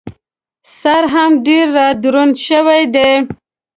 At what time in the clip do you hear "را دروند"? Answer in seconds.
1.77-2.35